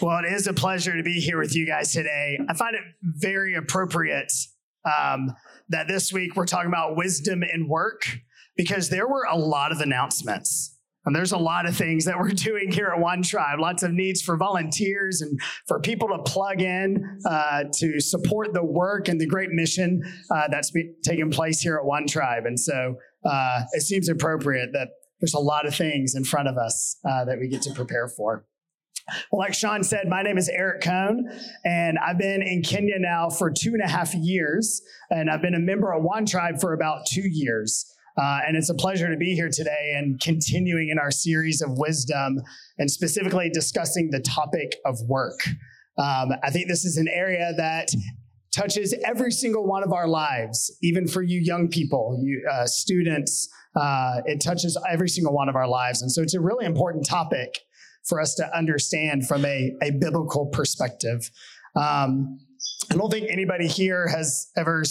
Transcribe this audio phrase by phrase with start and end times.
[0.00, 2.38] Well, it is a pleasure to be here with you guys today.
[2.48, 4.32] I find it very appropriate
[4.84, 5.34] um,
[5.68, 8.02] that this week we're talking about wisdom in work
[8.56, 10.76] because there were a lot of announcements.
[11.04, 13.92] And there's a lot of things that we're doing here at One Tribe, lots of
[13.92, 19.20] needs for volunteers and for people to plug in uh, to support the work and
[19.20, 22.44] the great mission uh, that's be- taking place here at One Tribe.
[22.46, 24.88] And so uh, it seems appropriate that
[25.20, 28.08] there's a lot of things in front of us uh, that we get to prepare
[28.08, 28.44] for.
[29.30, 31.28] Well, like Sean said, my name is Eric Cohn,
[31.64, 35.54] and I've been in Kenya now for two and a half years, and I've been
[35.54, 37.86] a member of One Tribe for about two years.
[38.20, 41.78] Uh, and it's a pleasure to be here today and continuing in our series of
[41.78, 42.42] wisdom
[42.78, 45.40] and specifically discussing the topic of work.
[45.98, 47.88] Um, I think this is an area that
[48.54, 53.48] touches every single one of our lives, even for you young people, you uh, students.
[53.74, 56.02] Uh, it touches every single one of our lives.
[56.02, 57.60] And so it's a really important topic
[58.04, 61.30] for us to understand from a, a biblical perspective.
[61.76, 62.38] Um,
[62.90, 64.82] I don't think anybody here has ever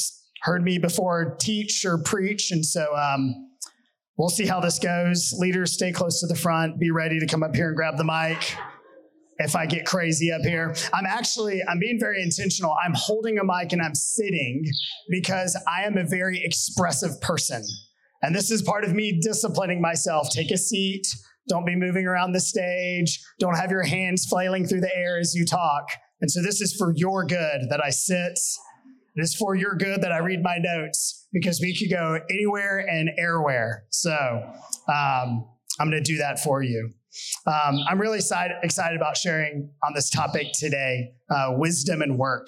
[0.41, 2.51] heard me before teach or preach.
[2.51, 3.49] And so um,
[4.17, 5.33] we'll see how this goes.
[5.37, 6.79] Leaders, stay close to the front.
[6.79, 8.55] Be ready to come up here and grab the mic
[9.37, 10.75] if I get crazy up here.
[10.93, 12.75] I'm actually, I'm being very intentional.
[12.83, 14.65] I'm holding a mic and I'm sitting
[15.09, 17.63] because I am a very expressive person.
[18.23, 20.29] And this is part of me disciplining myself.
[20.29, 21.07] Take a seat.
[21.49, 23.19] Don't be moving around the stage.
[23.39, 25.89] Don't have your hands flailing through the air as you talk.
[26.21, 28.37] And so this is for your good that I sit
[29.15, 32.79] it is for your good that I read my notes because we could go anywhere
[32.79, 33.81] and airwhere.
[33.89, 34.11] So
[34.87, 35.47] um,
[35.79, 36.93] I'm going to do that for you.
[37.45, 42.47] Um, I'm really excited, excited about sharing on this topic today uh, wisdom and work.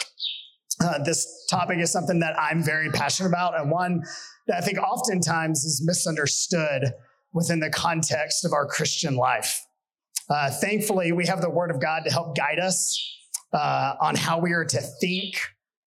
[0.81, 4.01] Uh, this topic is something that I'm very passionate about and one
[4.47, 6.93] that I think oftentimes is misunderstood
[7.33, 9.61] within the context of our Christian life.
[10.29, 12.99] Uh, thankfully, we have the Word of God to help guide us
[13.53, 15.35] uh, on how we are to think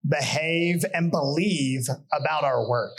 [0.07, 2.97] behave, and believe about our work.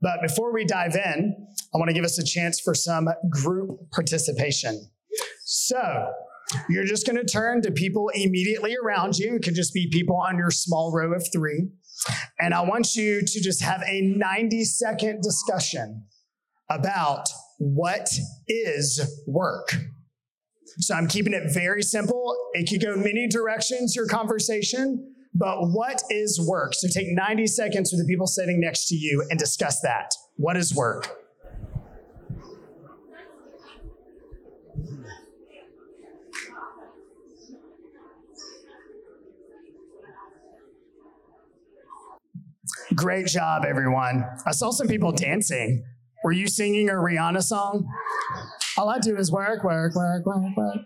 [0.00, 1.34] But before we dive in,
[1.74, 4.90] I want to give us a chance for some group participation.
[5.44, 6.12] So,
[6.68, 9.36] you're just going to turn to people immediately around you.
[9.36, 11.68] It could just be people on your small row of three.
[12.38, 16.04] And I want you to just have a 90 second discussion
[16.70, 17.28] about
[17.58, 18.08] what
[18.48, 19.74] is work.
[20.78, 22.36] So I'm keeping it very simple.
[22.54, 25.14] It could go many directions, your conversation.
[25.34, 26.74] But what is work?
[26.74, 30.12] So take 90 seconds with the people sitting next to you and discuss that.
[30.36, 31.10] What is work?
[42.94, 44.24] Great job, everyone.
[44.46, 45.84] I saw some people dancing.
[46.24, 47.86] Were you singing a Rihanna song?
[48.78, 50.76] All I do is work, work, work, work, work.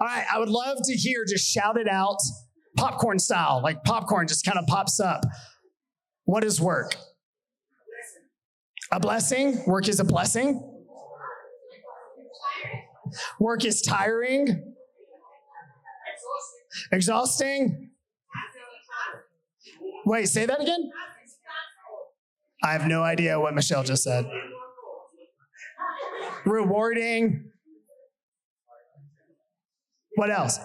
[0.00, 2.18] All right, I would love to hear just shout it out
[2.76, 5.24] popcorn style, like popcorn just kind of pops up.
[6.24, 6.94] What is work?
[8.92, 9.60] A blessing?
[9.66, 10.62] Work is a blessing?
[13.40, 14.74] Work is tiring?
[16.92, 17.90] Exhausting?
[20.04, 20.92] Wait, say that again?
[22.66, 24.28] I have no idea what Michelle just said.
[26.44, 27.52] Rewarding?
[30.16, 30.58] What else?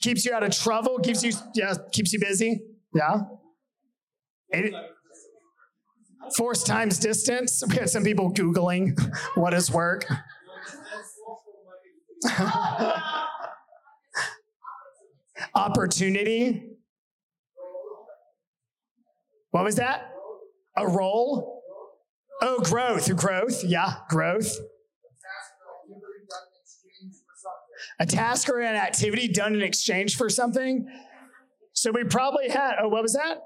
[0.00, 0.98] Keeps you out of trouble.
[0.98, 1.74] Keeps you yeah.
[1.92, 2.62] Keeps you busy.
[2.92, 3.20] Yeah.
[4.48, 4.74] It,
[6.36, 7.62] force times distance.
[7.68, 8.98] We had some people googling
[9.36, 10.04] what is work.
[15.54, 16.70] Opportunity.
[19.52, 20.11] What was that?
[20.76, 21.62] A role?
[22.40, 23.14] Oh, growth.
[23.16, 23.62] Growth.
[23.64, 24.56] Yeah, growth.
[27.98, 30.86] a task or an activity done in exchange for something.
[31.72, 33.38] So we probably had, oh, what was that?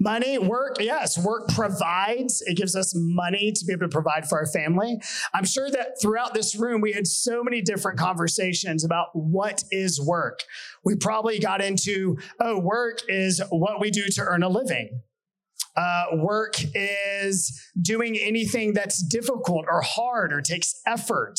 [0.00, 2.40] Money, work, yes, work provides.
[2.46, 5.00] It gives us money to be able to provide for our family.
[5.34, 10.00] I'm sure that throughout this room, we had so many different conversations about what is
[10.00, 10.40] work.
[10.84, 15.02] We probably got into, oh, work is what we do to earn a living.
[15.78, 21.38] Uh, work is doing anything that's difficult or hard or takes effort.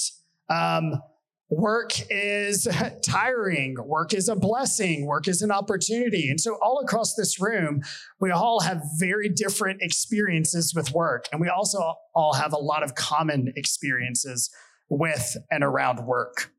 [0.49, 1.01] Um,
[1.49, 2.67] Work is
[3.03, 3.75] tiring.
[3.83, 5.07] Work is a blessing.
[5.07, 6.29] Work is an opportunity.
[6.29, 7.81] And so, all across this room,
[8.19, 11.25] we all have very different experiences with work.
[11.31, 14.51] And we also all have a lot of common experiences
[14.89, 16.51] with and around work.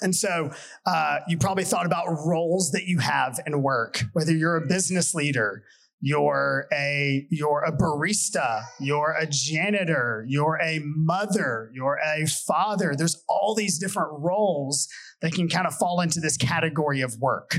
[0.00, 0.50] And so,
[0.86, 5.14] uh, you probably thought about roles that you have in work, whether you're a business
[5.14, 5.62] leader,
[6.00, 8.62] you're a you're a barista.
[8.80, 10.24] You're a janitor.
[10.28, 11.70] You're a mother.
[11.72, 12.94] You're a father.
[12.96, 14.88] There's all these different roles
[15.22, 17.58] that can kind of fall into this category of work.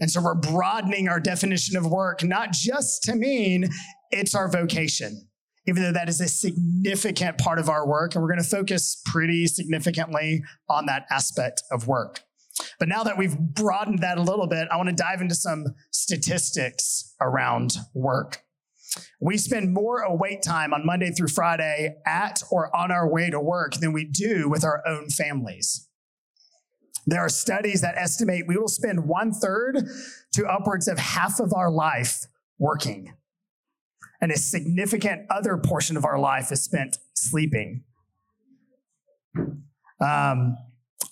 [0.00, 3.68] And so we're broadening our definition of work not just to mean
[4.10, 5.28] it's our vocation
[5.68, 8.14] even though that is a significant part of our work.
[8.14, 12.20] And we're going to focus pretty significantly on that aspect of work
[12.78, 15.64] but now that we've broadened that a little bit, I want to dive into some
[15.90, 18.42] statistics around work.
[19.20, 23.40] We spend more awake time on Monday through Friday at or on our way to
[23.40, 25.88] work than we do with our own families.
[27.06, 29.88] There are studies that estimate we will spend one third
[30.32, 32.26] to upwards of half of our life
[32.58, 33.14] working.
[34.20, 37.84] And a significant other portion of our life is spent sleeping.
[40.00, 40.56] Um,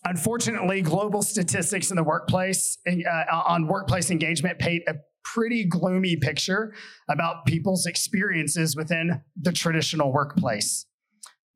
[0.06, 6.74] Unfortunately, global statistics in the workplace uh, on workplace engagement paint a pretty gloomy picture
[7.08, 10.86] about people's experiences within the traditional workplace.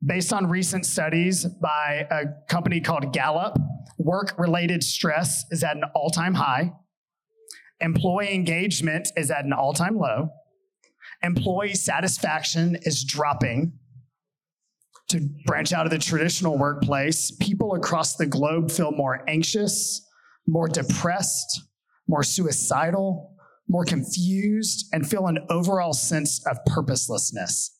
[0.03, 3.57] Based on recent studies by a company called Gallup,
[3.97, 6.73] work related stress is at an all time high.
[7.81, 10.29] Employee engagement is at an all time low.
[11.21, 13.73] Employee satisfaction is dropping
[15.09, 20.05] to branch out of the traditional workplace, people across the globe feel more anxious,
[20.47, 21.63] more depressed,
[22.07, 23.33] more suicidal,
[23.67, 27.75] more confused, and feel an overall sense of purposelessness.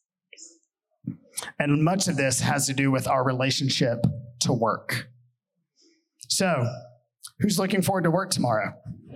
[1.59, 4.05] And much of this has to do with our relationship
[4.41, 5.07] to work.
[6.27, 6.67] So,
[7.39, 8.73] who's looking forward to work tomorrow?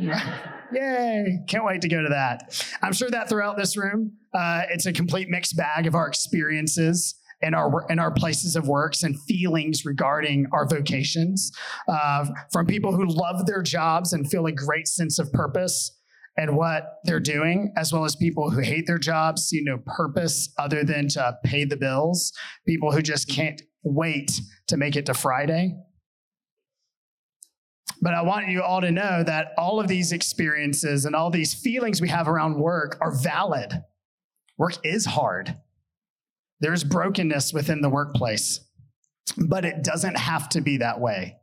[0.74, 1.40] Yay!
[1.48, 2.66] Can't wait to go to that.
[2.82, 7.16] I'm sure that throughout this room, uh, it's a complete mixed bag of our experiences
[7.44, 11.52] in our in our places of works and feelings regarding our vocations
[11.88, 16.00] uh, from people who love their jobs and feel a great sense of purpose
[16.38, 20.52] and what they're doing, as well as people who hate their jobs, see no purpose
[20.58, 22.34] other than to pay the bills,
[22.66, 25.76] people who just can't wait to make it to Friday.
[28.02, 31.54] But I want you all to know that all of these experiences and all these
[31.54, 33.84] feelings we have around work are valid.
[34.58, 35.56] Work is hard.
[36.64, 38.62] There's brokenness within the workplace,
[39.38, 41.36] but it doesn't have to be that way.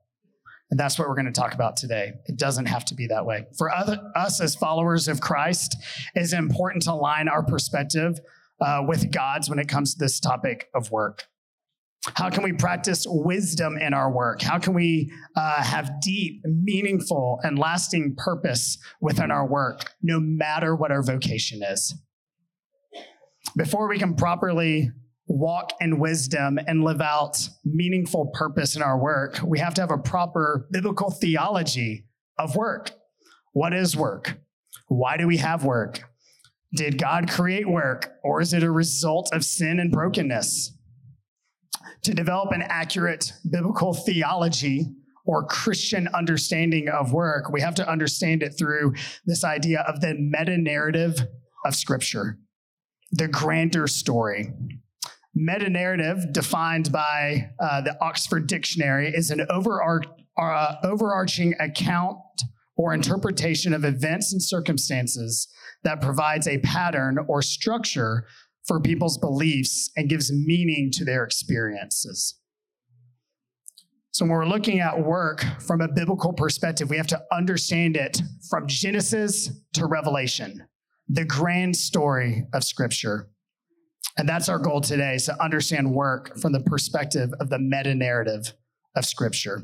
[0.71, 2.13] And that's what we're going to talk about today.
[2.25, 3.45] It doesn't have to be that way.
[3.59, 5.77] For other, us as followers of Christ,
[6.15, 8.19] it is important to align our perspective
[8.63, 11.25] uh, with God's when it comes to this topic of work.
[12.15, 14.41] How can we practice wisdom in our work?
[14.41, 20.75] How can we uh, have deep, meaningful, and lasting purpose within our work, no matter
[20.75, 21.95] what our vocation is?
[23.55, 24.93] Before we can properly
[25.31, 29.93] walk in wisdom and live out meaningful purpose in our work, we have to have
[29.93, 32.05] a proper biblical theology
[32.39, 32.91] of work.
[33.53, 34.41] What is work?
[34.89, 36.03] Why do we have work?
[36.75, 40.77] Did God create work, or is it a result of sin and brokenness?
[42.03, 44.87] To develop an accurate biblical theology
[45.27, 48.95] or Christian understanding of work, we have to understand it through
[49.27, 51.21] this idea of the meta narrative
[51.65, 52.39] of Scripture,
[53.13, 54.53] the grander story.
[55.41, 62.19] Meta narrative, defined by uh, the Oxford Dictionary, is an uh, overarching account
[62.77, 65.49] or interpretation of events and circumstances
[65.83, 68.27] that provides a pattern or structure
[68.67, 72.39] for people's beliefs and gives meaning to their experiences.
[74.11, 78.21] So, when we're looking at work from a biblical perspective, we have to understand it
[78.51, 80.67] from Genesis to Revelation,
[81.09, 83.31] the grand story of Scripture.
[84.17, 87.95] And that's our goal today is to understand work from the perspective of the meta
[87.95, 88.53] narrative
[88.97, 89.63] of Scripture.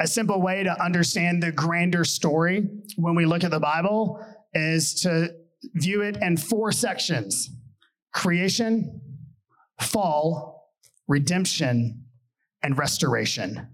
[0.00, 4.94] A simple way to understand the grander story when we look at the Bible is
[5.02, 5.34] to
[5.74, 7.50] view it in four sections
[8.12, 9.00] creation,
[9.80, 10.70] fall,
[11.08, 12.04] redemption,
[12.62, 13.66] and restoration.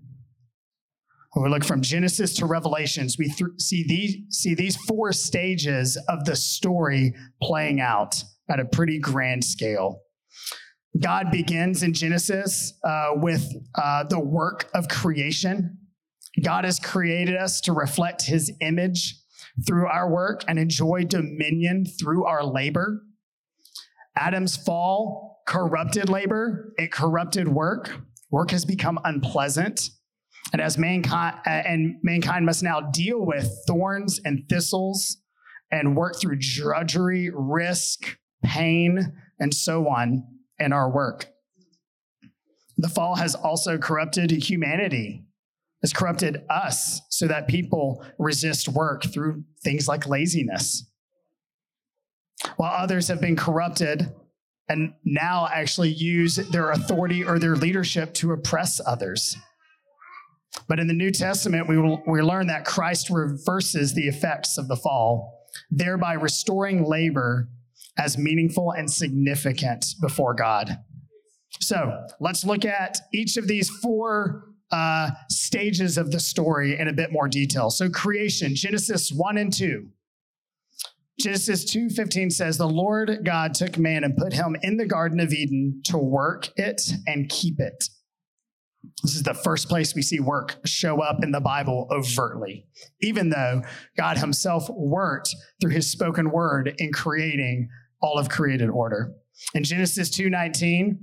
[1.33, 5.99] When we look from Genesis to Revelations, we th- see, these, see these four stages
[6.09, 10.02] of the story playing out at a pretty grand scale.
[11.00, 15.78] God begins in Genesis uh, with uh, the work of creation.
[16.43, 19.14] God has created us to reflect his image
[19.67, 23.02] through our work and enjoy dominion through our labor.
[24.17, 28.00] Adam's fall corrupted labor, it corrupted work.
[28.31, 29.90] Work has become unpleasant.
[30.52, 35.19] And as mankind and mankind must now deal with thorns and thistles
[35.71, 40.25] and work through drudgery, risk, pain, and so on
[40.59, 41.26] in our work.
[42.76, 45.25] The fall has also corrupted humanity,
[45.83, 50.85] has corrupted us so that people resist work through things like laziness.
[52.57, 54.12] while others have been corrupted
[54.68, 59.37] and now actually use their authority or their leadership to oppress others.
[60.68, 64.68] But in the New Testament, we, will, we learn that Christ reverses the effects of
[64.68, 67.49] the fall, thereby restoring labor
[67.99, 70.78] as meaningful and significant before God.
[71.61, 76.93] So let's look at each of these four uh, stages of the story in a
[76.93, 77.71] bit more detail.
[77.71, 79.88] So creation, Genesis 1 and 2.
[81.21, 85.33] Genesis 2:15 says the Lord God took man and put him in the garden of
[85.33, 87.85] Eden to work it and keep it.
[89.02, 92.67] This is the first place we see work show up in the Bible overtly,
[93.00, 93.62] even though
[93.97, 97.69] God himself worked through his spoken word in creating
[98.00, 99.12] all of created order.
[99.55, 100.99] In Genesis 2:19,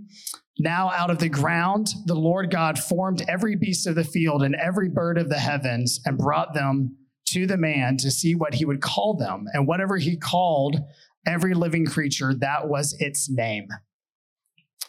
[0.59, 4.55] now out of the ground the Lord God formed every beast of the field and
[4.55, 6.97] every bird of the heavens and brought them
[7.29, 9.45] to the man to see what he would call them.
[9.53, 10.79] And whatever he called
[11.25, 13.67] every living creature, that was its name.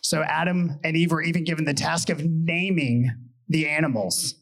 [0.03, 3.11] So Adam and Eve were even given the task of naming
[3.49, 4.35] the animals.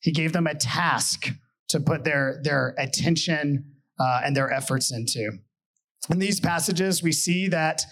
[0.00, 1.28] He gave them a task
[1.68, 3.64] to put their, their attention
[3.98, 5.32] uh, and their efforts into.
[6.08, 7.82] In these passages, we see that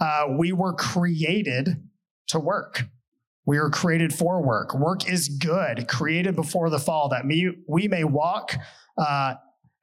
[0.00, 1.82] uh, we were created
[2.28, 2.84] to work.
[3.46, 4.74] We were created for work.
[4.74, 8.54] Work is good, created before the fall, that we, we may walk
[8.96, 9.34] uh,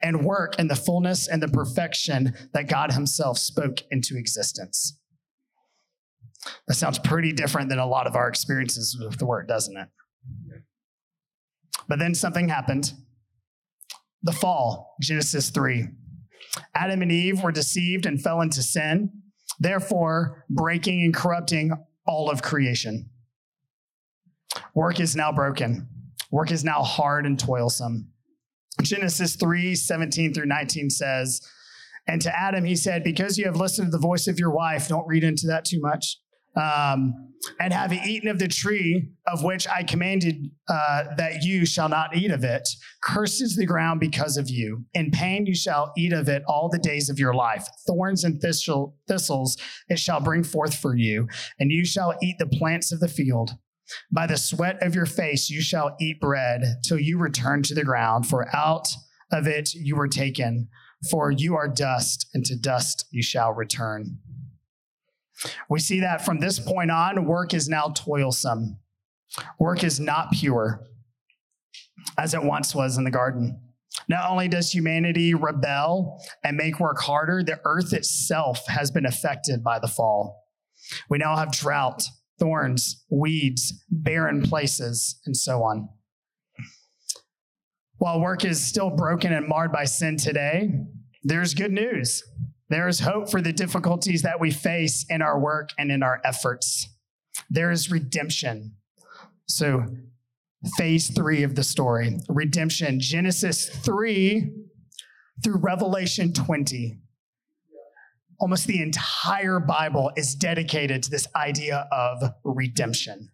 [0.01, 4.99] and work in the fullness and the perfection that God Himself spoke into existence.
[6.67, 9.87] That sounds pretty different than a lot of our experiences with the word, doesn't it?
[11.87, 12.93] But then something happened.
[14.23, 15.87] The fall, Genesis 3.
[16.73, 19.09] Adam and Eve were deceived and fell into sin,
[19.59, 21.71] therefore breaking and corrupting
[22.05, 23.09] all of creation.
[24.73, 25.87] Work is now broken.
[26.31, 28.09] Work is now hard and toilsome.
[28.81, 31.41] Genesis 3 17 through 19 says,
[32.07, 34.87] And to Adam, he said, Because you have listened to the voice of your wife,
[34.87, 36.17] don't read into that too much,
[36.55, 37.13] um,
[37.59, 42.15] and have eaten of the tree of which I commanded uh, that you shall not
[42.15, 42.67] eat of it,
[43.05, 44.83] Curses the ground because of you.
[44.95, 47.67] In pain you shall eat of it all the days of your life.
[47.85, 49.57] Thorns and thistle, thistles
[49.89, 51.27] it shall bring forth for you,
[51.59, 53.51] and you shall eat the plants of the field.
[54.11, 57.83] By the sweat of your face you shall eat bread till you return to the
[57.83, 58.87] ground, for out
[59.31, 60.67] of it you were taken.
[61.11, 64.17] For you are dust, and to dust you shall return.
[65.69, 68.79] We see that from this point on, work is now toilsome.
[69.59, 70.81] Work is not pure,
[72.17, 73.59] as it once was in the garden.
[74.07, 79.63] Not only does humanity rebel and make work harder, the earth itself has been affected
[79.63, 80.43] by the fall.
[81.09, 82.03] We now have drought,
[82.39, 85.89] thorns, weeds, barren places, and so on.
[87.97, 90.69] While work is still broken and marred by sin today,
[91.23, 92.21] there's good news.
[92.69, 96.21] There is hope for the difficulties that we face in our work and in our
[96.23, 96.89] efforts.
[97.49, 98.75] There is redemption.
[99.47, 99.85] So,
[100.77, 104.51] phase three of the story redemption, Genesis 3
[105.43, 106.97] through Revelation 20
[108.39, 113.29] almost the entire Bible is dedicated to this idea of redemption.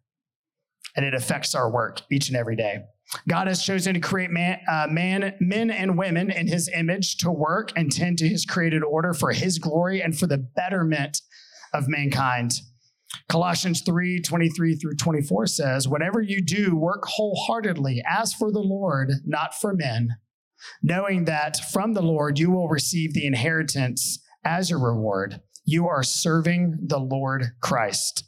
[0.96, 2.84] And it affects our work each and every day.
[3.28, 7.32] God has chosen to create man, uh, man, men and women in his image to
[7.32, 11.22] work and tend to his created order for his glory and for the betterment
[11.74, 12.54] of mankind.
[13.30, 19.12] Colossians 3 23 through 24 says, Whatever you do, work wholeheartedly as for the Lord,
[19.26, 20.16] not for men,
[20.82, 26.04] knowing that from the Lord you will receive the inheritance as a reward, you are
[26.04, 28.24] serving the Lord Christ.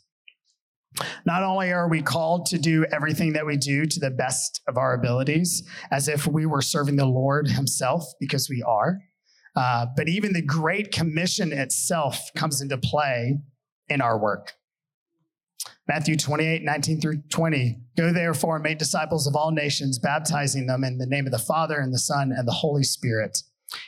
[1.26, 4.78] Not only are we called to do everything that we do to the best of
[4.78, 9.00] our abilities, as if we were serving the Lord Himself, because we are,
[9.56, 13.40] uh, but even the Great Commission itself comes into play
[13.90, 14.54] in our work.
[15.88, 17.78] Matthew 28, 19 through 20.
[17.98, 21.40] Go therefore and make disciples of all nations, baptizing them in the name of the
[21.40, 23.38] Father and the Son and the Holy Spirit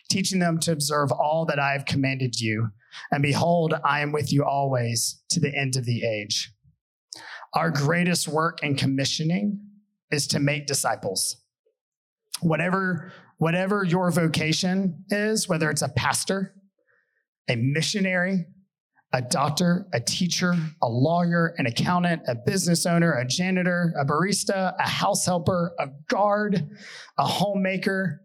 [0.10, 2.70] teaching them to observe all that I have commanded you.
[3.12, 6.52] And behold, I am with you always to the end of the age.
[7.56, 9.62] Our greatest work and commissioning
[10.12, 11.38] is to make disciples.
[12.42, 16.54] Whatever, whatever your vocation is, whether it's a pastor,
[17.50, 18.46] a missionary,
[19.14, 24.74] a doctor, a teacher, a lawyer, an accountant, a business owner, a janitor, a barista,
[24.78, 26.70] a house helper, a guard,
[27.18, 28.22] a homemaker,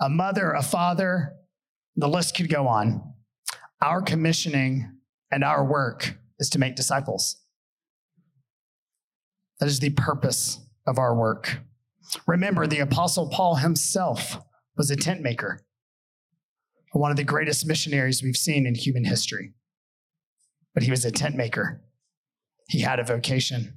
[0.00, 1.34] a mother, a father,
[1.94, 3.14] the list could go on.
[3.80, 4.98] Our commissioning
[5.30, 7.41] and our work is to make disciples.
[9.62, 11.60] That is the purpose of our work.
[12.26, 14.38] Remember, the Apostle Paul himself
[14.76, 15.60] was a tent maker.
[16.90, 19.52] one of the greatest missionaries we've seen in human history.
[20.74, 21.80] But he was a tent maker,
[22.66, 23.74] he had a vocation.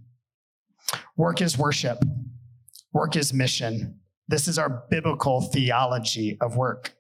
[1.18, 2.04] Work is worship,
[2.92, 4.00] work is mission.
[4.28, 6.96] This is our biblical theology of work.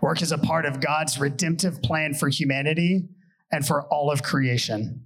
[0.00, 3.08] Work is a part of God's redemptive plan for humanity
[3.50, 5.02] and for all of creation.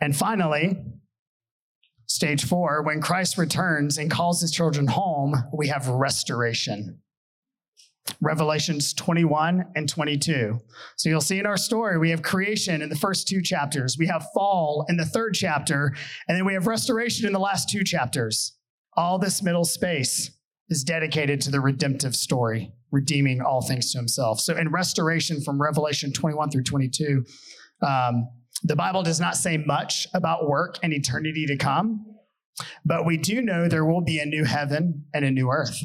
[0.00, 0.78] And finally,
[2.12, 7.00] stage four, when Christ returns and calls his children home, we have restoration.
[8.20, 10.60] Revelations 21 and 22.
[10.96, 14.08] So you'll see in our story, we have creation in the first two chapters, we
[14.08, 15.94] have fall in the third chapter,
[16.28, 18.56] and then we have restoration in the last two chapters.
[18.96, 20.30] All this middle space
[20.68, 24.40] is dedicated to the redemptive story, redeeming all things to himself.
[24.40, 27.24] So in restoration from Revelation 21 through 22,
[27.86, 28.28] um,
[28.62, 32.06] the Bible does not say much about work and eternity to come,
[32.84, 35.80] but we do know there will be a new heaven and a new earth.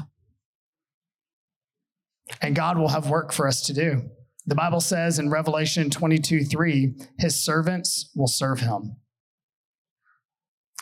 [2.41, 4.10] And God will have work for us to do.
[4.46, 8.98] The Bible says in Revelation 22 3, his servants will serve him.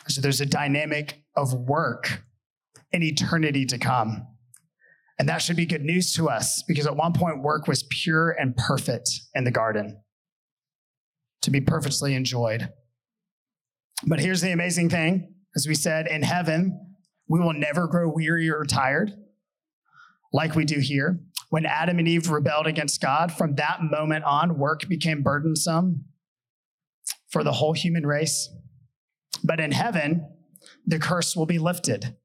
[0.08, 2.22] So there's a dynamic of work
[2.92, 4.26] in eternity to come.
[5.18, 8.30] And that should be good news to us because at one point, work was pure
[8.30, 9.98] and perfect in the garden
[11.46, 12.68] to be perfectly enjoyed.
[14.06, 16.94] But here's the amazing thing as we said, in heaven,
[17.28, 19.12] we will never grow weary or tired
[20.32, 21.18] like we do here.
[21.48, 26.04] When Adam and Eve rebelled against God, from that moment on, work became burdensome
[27.30, 28.50] for the whole human race.
[29.42, 30.28] But in heaven,
[30.86, 32.16] the curse will be lifted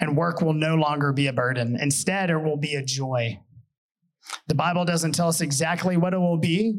[0.00, 1.76] and work will no longer be a burden.
[1.80, 3.40] Instead, it will be a joy.
[4.46, 6.78] The Bible doesn't tell us exactly what it will be,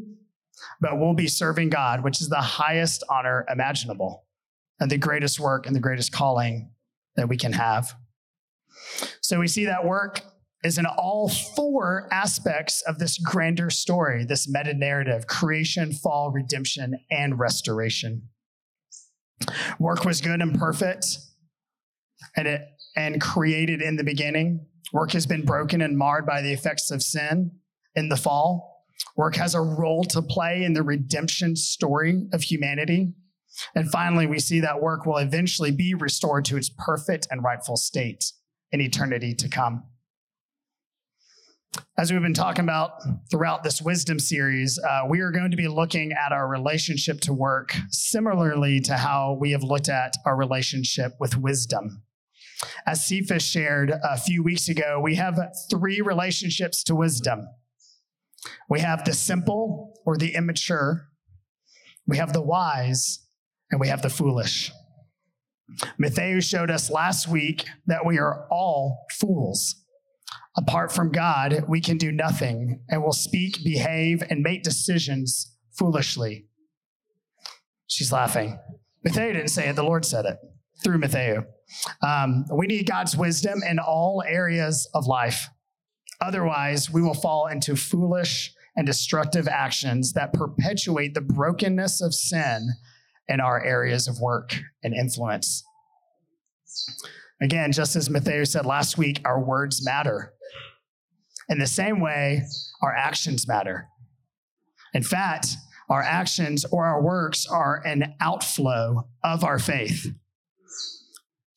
[0.80, 4.24] but we'll be serving God, which is the highest honor imaginable
[4.80, 6.70] and the greatest work and the greatest calling
[7.16, 7.94] that we can have.
[9.20, 10.22] So we see that work
[10.64, 16.98] is in all four aspects of this grander story, this meta narrative creation, fall, redemption,
[17.10, 18.28] and restoration.
[19.78, 21.18] Work was good and perfect,
[22.36, 22.62] and it
[22.94, 24.66] and created in the beginning.
[24.92, 27.52] Work has been broken and marred by the effects of sin
[27.94, 28.71] in the fall.
[29.16, 33.14] Work has a role to play in the redemption story of humanity.
[33.74, 37.76] And finally, we see that work will eventually be restored to its perfect and rightful
[37.76, 38.32] state
[38.70, 39.84] in eternity to come.
[41.98, 45.68] As we've been talking about throughout this wisdom series, uh, we are going to be
[45.68, 51.12] looking at our relationship to work similarly to how we have looked at our relationship
[51.18, 52.02] with wisdom.
[52.86, 55.38] As Cephas shared a few weeks ago, we have
[55.70, 57.48] three relationships to wisdom.
[58.68, 61.08] We have the simple or the immature,
[62.06, 63.26] we have the wise,
[63.70, 64.70] and we have the foolish.
[65.98, 69.76] Matthew showed us last week that we are all fools.
[70.56, 76.46] Apart from God, we can do nothing and will speak, behave, and make decisions foolishly.
[77.86, 78.58] She's laughing.
[79.02, 80.38] Matthew didn't say it, the Lord said it
[80.82, 81.44] through Matthew.
[82.02, 85.48] Um, we need God's wisdom in all areas of life.
[86.22, 92.68] Otherwise, we will fall into foolish and destructive actions that perpetuate the brokenness of sin
[93.28, 94.54] in our areas of work
[94.84, 95.64] and influence.
[97.40, 100.32] Again, just as Matthew said last week, our words matter.
[101.48, 102.42] In the same way,
[102.82, 103.88] our actions matter.
[104.94, 105.48] In fact,
[105.90, 110.06] our actions or our works are an outflow of our faith.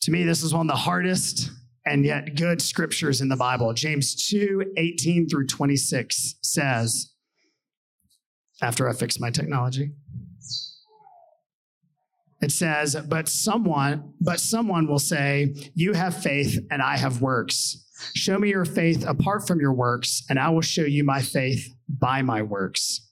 [0.01, 1.51] To me, this is one of the hardest
[1.85, 3.73] and yet good scriptures in the Bible.
[3.73, 7.11] James 2 18 through 26 says,
[8.61, 9.91] after I fix my technology,
[12.41, 17.81] it says, but someone, but someone will say, You have faith and I have works.
[18.13, 21.73] Show me your faith apart from your works, and I will show you my faith
[21.87, 23.09] by my works.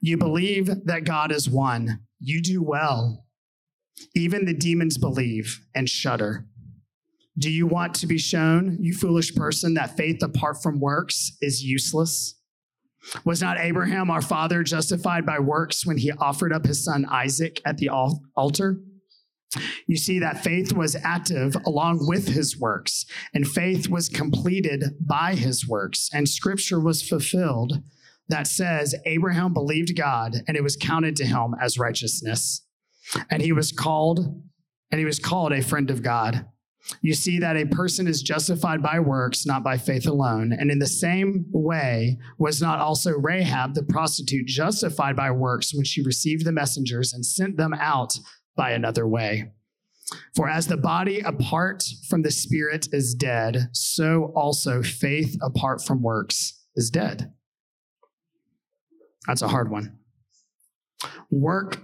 [0.00, 2.00] You believe that God is one.
[2.20, 3.24] You do well.
[4.14, 6.46] Even the demons believe and shudder.
[7.38, 11.62] Do you want to be shown, you foolish person, that faith apart from works is
[11.62, 12.34] useless?
[13.24, 17.60] Was not Abraham, our father, justified by works when he offered up his son Isaac
[17.64, 18.80] at the altar?
[19.86, 25.34] You see that faith was active along with his works, and faith was completed by
[25.34, 27.82] his works, and scripture was fulfilled
[28.28, 32.62] that says Abraham believed God, and it was counted to him as righteousness
[33.30, 34.42] and he was called
[34.90, 36.46] and he was called a friend of God.
[37.02, 40.52] You see that a person is justified by works, not by faith alone.
[40.52, 45.84] And in the same way, was not also Rahab the prostitute justified by works when
[45.84, 48.18] she received the messengers and sent them out
[48.56, 49.52] by another way?
[50.34, 56.02] For as the body apart from the spirit is dead, so also faith apart from
[56.02, 57.32] works is dead.
[59.26, 59.98] That's a hard one.
[61.30, 61.82] Work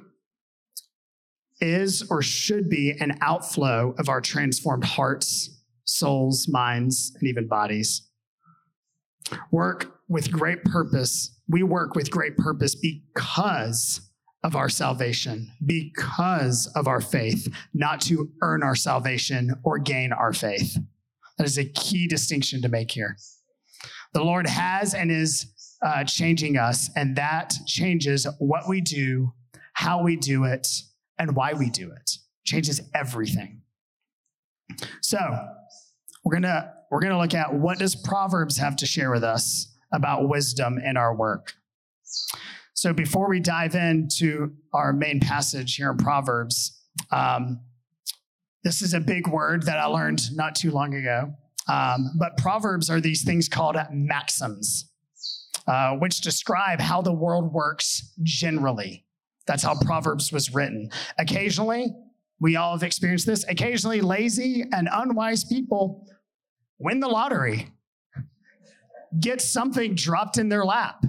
[1.65, 8.09] is or should be an outflow of our transformed hearts, souls, minds, and even bodies.
[9.51, 11.41] Work with great purpose.
[11.49, 14.01] We work with great purpose because
[14.43, 20.35] of our salvation, because of our faith, not to earn our salvation or gain our
[20.35, 20.77] faith.
[21.39, 23.17] That is a key distinction to make here.
[24.13, 25.47] The Lord has and is
[25.83, 29.33] uh, changing us, and that changes what we do,
[29.73, 30.69] how we do it,
[31.19, 32.19] and why we do it.
[32.45, 33.63] Changes everything.
[35.01, 35.19] So,
[36.25, 40.29] we're gonna we're gonna look at what does Proverbs have to share with us about
[40.29, 41.55] wisdom in our work.
[42.75, 47.61] So before we dive into our main passage here in Proverbs, um,
[48.65, 51.33] this is a big word that I learned not too long ago.
[51.69, 54.91] Um, but Proverbs are these things called maxims,
[55.67, 59.04] uh, which describe how the world works generally.
[59.47, 60.91] That's how Proverbs was written.
[61.19, 61.95] Occasionally,
[62.41, 63.45] we all have experienced this.
[63.49, 66.07] Occasionally, lazy and unwise people
[66.79, 67.71] win the lottery,
[69.21, 71.05] get something dropped in their lap.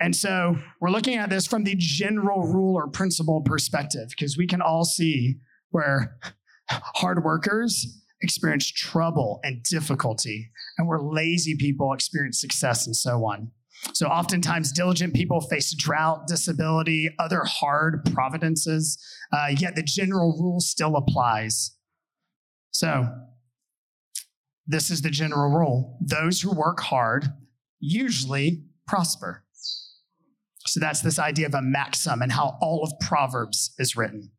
[0.00, 4.46] And so we're looking at this from the general rule or principle perspective because we
[4.46, 5.36] can all see
[5.70, 6.18] where
[6.68, 13.50] hard workers experience trouble and difficulty, and where lazy people experience success and so on.
[13.92, 18.98] So, oftentimes, diligent people face drought, disability, other hard providences,
[19.32, 21.76] uh, yet the general rule still applies.
[22.72, 23.06] So,
[24.66, 27.26] this is the general rule those who work hard
[27.80, 29.44] usually prosper.
[30.66, 34.30] So that's this idea of a maxim and how all of Proverbs is written.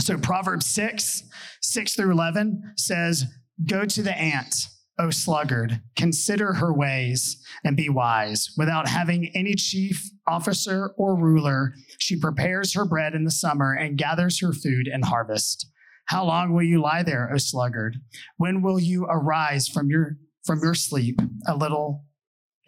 [0.00, 1.24] So Proverbs 6,
[1.60, 3.24] 6 through 11 says,
[3.66, 4.54] Go to the ant,
[4.98, 8.50] O sluggard, consider her ways and be wise.
[8.56, 13.96] Without having any chief, officer, or ruler, she prepares her bread in the summer and
[13.96, 15.66] gathers her food in harvest.
[16.06, 17.96] How long will you lie there, O sluggard?
[18.38, 21.20] When will you arise from your from your sleep?
[21.46, 22.04] A little,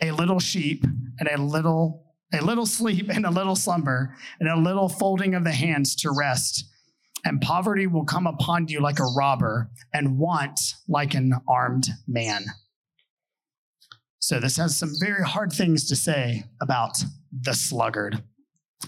[0.00, 0.84] a little sheep
[1.18, 5.42] and a little a little sleep and a little slumber, and a little folding of
[5.42, 6.64] the hands to rest.
[7.24, 12.46] And poverty will come upon you like a robber, and want like an armed man.
[14.20, 17.02] So, this has some very hard things to say about
[17.32, 18.22] the sluggard.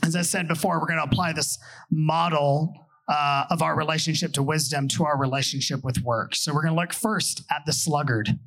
[0.03, 1.59] As I said before, we're going to apply this
[1.91, 2.73] model
[3.09, 6.35] uh, of our relationship to wisdom to our relationship with work.
[6.35, 8.39] So, we're going to look first at the sluggard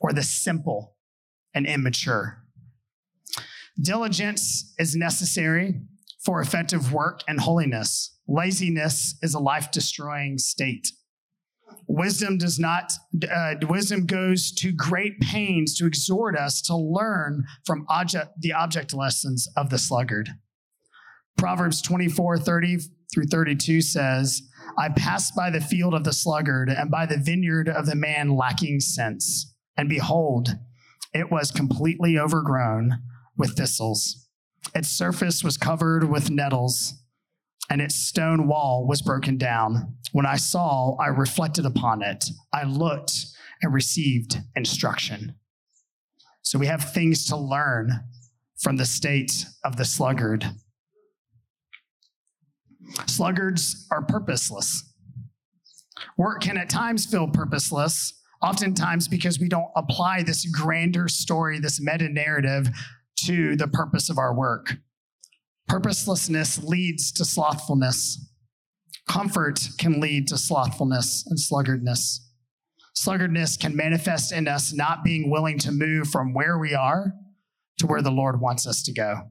[0.00, 0.96] or the simple
[1.54, 2.42] and immature.
[3.80, 5.80] Diligence is necessary
[6.28, 8.14] for effective work and holiness.
[8.28, 10.88] Laziness is a life destroying state.
[11.86, 12.92] Wisdom does not,
[13.32, 18.92] uh, wisdom goes to great pains to exhort us to learn from object, the object
[18.92, 20.28] lessons of the sluggard.
[21.38, 24.42] Proverbs 24 30 through 32 says,
[24.76, 28.36] I passed by the field of the sluggard and by the vineyard of the man
[28.36, 29.54] lacking sense.
[29.78, 30.50] And behold,
[31.14, 32.98] it was completely overgrown
[33.34, 34.27] with thistles.
[34.74, 36.94] Its surface was covered with nettles,
[37.70, 39.96] and its stone wall was broken down.
[40.12, 42.24] When I saw, I reflected upon it.
[42.52, 43.26] I looked
[43.62, 45.34] and received instruction.
[46.42, 47.92] So we have things to learn
[48.60, 50.46] from the state of the sluggard.
[53.06, 54.84] Sluggards are purposeless.
[56.16, 61.80] Work can at times feel purposeless, oftentimes because we don't apply this grander story, this
[61.80, 62.68] meta narrative
[63.26, 64.76] to the purpose of our work.
[65.66, 68.26] Purposelessness leads to slothfulness.
[69.08, 72.20] Comfort can lead to slothfulness and sluggardness.
[72.96, 77.12] Sluggardness can manifest in us not being willing to move from where we are
[77.78, 79.30] to where the Lord wants us to go.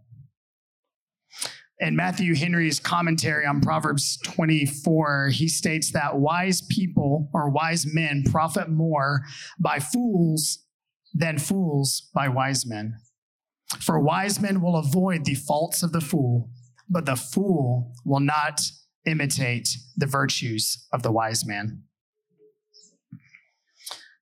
[1.80, 8.24] In Matthew Henry's commentary on Proverbs 24, he states that wise people or wise men
[8.32, 9.22] profit more
[9.60, 10.66] by fools
[11.14, 12.96] than fools by wise men.
[13.82, 16.50] For wise men will avoid the faults of the fool,
[16.90, 18.62] but the fool will not
[19.06, 21.84] imitate the virtues of the wise man.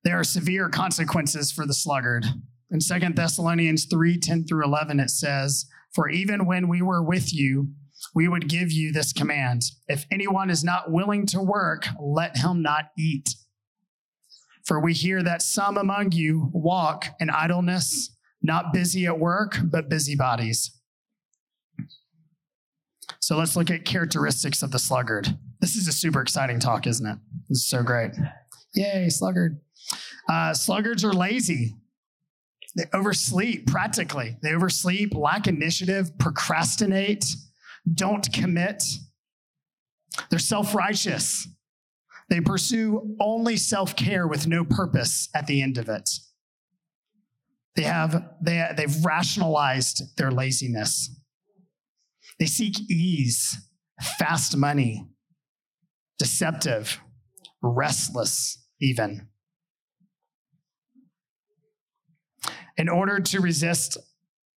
[0.03, 2.25] There are severe consequences for the sluggard.
[2.71, 7.33] In 2 Thessalonians 3 10 through 11, it says, For even when we were with
[7.33, 7.69] you,
[8.13, 12.61] we would give you this command If anyone is not willing to work, let him
[12.61, 13.29] not eat.
[14.65, 18.14] For we hear that some among you walk in idleness
[18.45, 20.71] not busy at work, but busybodies.
[23.19, 25.37] So let's look at characteristics of the sluggard.
[25.59, 27.17] This is a super exciting talk, isn't it?
[27.49, 28.11] This is so great.
[28.75, 29.59] Yay, sluggard.
[30.29, 31.75] Uh, sluggards are lazy.
[32.75, 34.37] They oversleep practically.
[34.41, 37.25] They oversleep, lack initiative, procrastinate,
[37.93, 38.83] don't commit.
[40.29, 41.47] They're self righteous.
[42.29, 46.09] They pursue only self care with no purpose at the end of it.
[47.75, 51.09] They have, they, they've rationalized their laziness.
[52.39, 53.57] They seek ease,
[54.17, 55.07] fast money,
[56.17, 56.99] deceptive,
[57.61, 59.27] restless, even.
[62.77, 63.97] In order to resist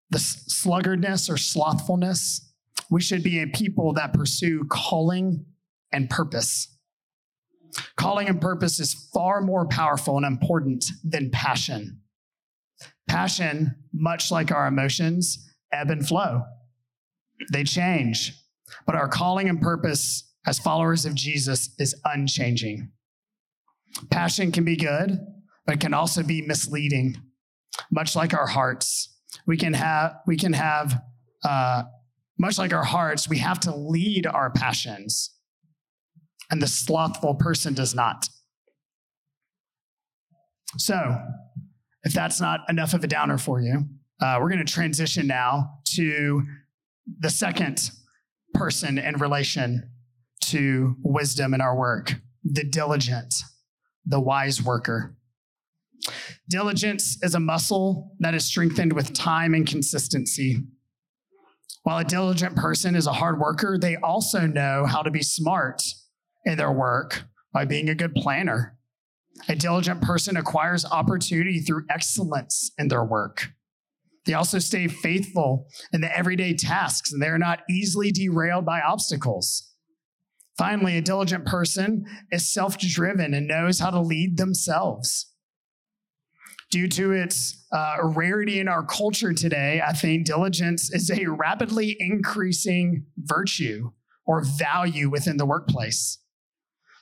[0.09, 2.53] the sluggardness or slothfulness,
[2.89, 5.45] we should be a people that pursue calling
[5.91, 6.77] and purpose.
[7.97, 12.01] Calling and purpose is far more powerful and important than passion.
[13.07, 16.43] Passion, much like our emotions, ebb and flow.
[17.51, 18.33] They change.
[18.85, 22.91] But our calling and purpose as followers of Jesus is unchanging.
[24.09, 25.19] Passion can be good,
[25.65, 27.15] but it can also be misleading.
[27.91, 31.01] Much like our hearts, we can have we can have
[31.43, 31.83] uh,
[32.37, 35.31] much like our hearts, we have to lead our passions,
[36.51, 38.27] and the slothful person does not.
[40.77, 41.17] So,
[42.05, 43.83] if that's not enough of a downer for you,
[44.21, 46.43] uh, we're going to transition now to
[47.19, 47.91] the second
[48.53, 49.91] person in relation
[50.41, 52.13] to wisdom in our work
[52.47, 53.33] the diligent,
[54.05, 55.17] the wise worker.
[56.47, 60.59] Diligence is a muscle that is strengthened with time and consistency.
[61.81, 65.81] While a diligent person is a hard worker, they also know how to be smart
[66.45, 68.74] in their work by being a good planner.
[69.49, 73.49] A diligent person acquires opportunity through excellence in their work.
[74.25, 79.71] They also stay faithful in the everyday tasks and they're not easily derailed by obstacles.
[80.57, 85.31] Finally, a diligent person is self driven and knows how to lead themselves.
[86.71, 91.95] Due to its uh, rarity in our culture today, I think diligence is a rapidly
[91.99, 93.91] increasing virtue
[94.25, 96.17] or value within the workplace.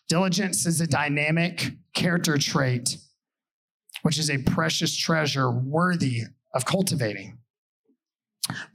[0.09, 2.97] Diligence is a dynamic character trait,
[4.01, 7.37] which is a precious treasure worthy of cultivating.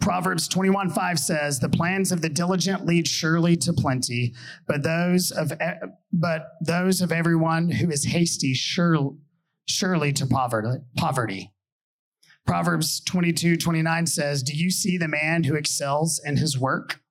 [0.00, 4.34] Proverbs 21 5 says, The plans of the diligent lead surely to plenty,
[4.66, 5.52] but those of,
[6.12, 9.14] but those of everyone who is hasty sure,
[9.66, 10.26] surely to
[10.96, 11.52] poverty.
[12.46, 17.02] Proverbs 22:29 says, Do you see the man who excels in his work?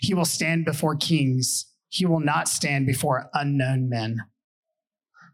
[0.00, 4.22] He will stand before kings, he will not stand before unknown men.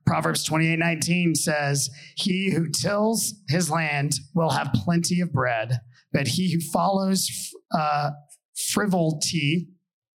[0.06, 5.80] Proverbs 28 19 says, He who tills his land will have plenty of bread,
[6.12, 7.28] but he who follows
[7.72, 8.10] uh,
[8.70, 9.68] frivolity,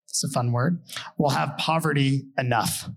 [0.08, 0.82] it's a fun word,
[1.18, 2.90] will have poverty enough.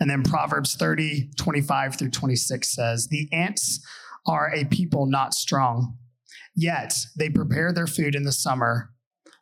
[0.00, 3.80] And then Proverbs 30 25 through 26 says, The ants
[4.26, 5.96] are a people not strong,
[6.54, 8.90] yet they prepare their food in the summer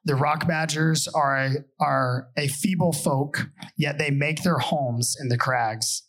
[0.06, 5.28] the rock badgers are a, are a feeble folk, yet they make their homes in
[5.28, 6.04] the crags.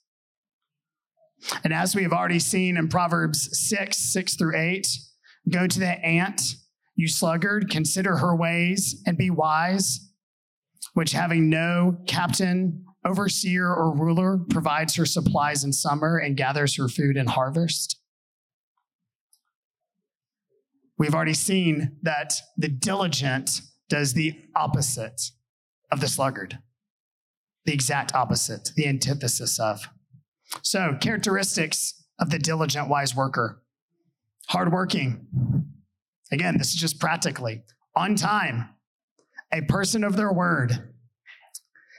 [1.63, 4.87] And as we have already seen in Proverbs 6, 6 through 8,
[5.49, 6.41] go to the ant,
[6.95, 10.11] you sluggard, consider her ways and be wise,
[10.93, 16.87] which having no captain, overseer, or ruler provides her supplies in summer and gathers her
[16.87, 17.99] food in harvest.
[20.99, 25.21] We've already seen that the diligent does the opposite
[25.91, 26.59] of the sluggard,
[27.65, 29.87] the exact opposite, the antithesis of.
[30.61, 33.61] So, characteristics of the diligent wise worker.
[34.49, 35.27] Hardworking.
[36.31, 37.63] Again, this is just practically.
[37.95, 38.69] On time,
[39.51, 40.93] a person of their word,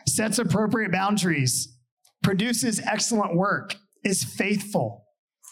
[0.07, 1.77] sets appropriate boundaries,
[2.23, 5.05] produces excellent work, is faithful,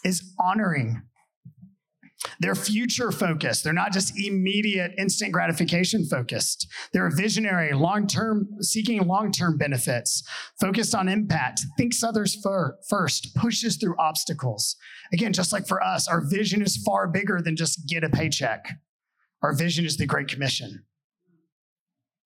[0.05, 1.03] is honoring,
[2.40, 3.64] they're future focused.
[3.64, 6.66] They're not just immediate instant gratification focused.
[6.92, 10.22] They're visionary, long term, seeking long term benefits,
[10.61, 14.76] focused on impact, thinks others first, pushes through obstacles.
[15.12, 18.66] Again, just like for us, our vision is far bigger than just get a paycheck.
[19.42, 20.85] Our vision is the Great Commission,